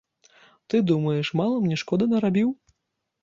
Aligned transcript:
Ты, 0.73 0.79
думаеш, 0.91 1.29
мала 1.41 1.59
мне 1.65 1.75
шкоды 1.81 2.09
нарабіў? 2.13 2.49